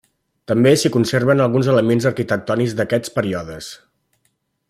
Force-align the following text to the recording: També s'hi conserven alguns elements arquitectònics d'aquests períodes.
També 0.51 0.71
s'hi 0.83 0.89
conserven 0.95 1.43
alguns 1.45 1.69
elements 1.75 2.09
arquitectònics 2.11 2.75
d'aquests 2.81 3.15
períodes. 3.19 3.71